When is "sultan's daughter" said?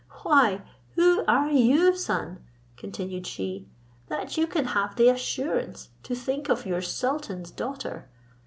6.81-8.09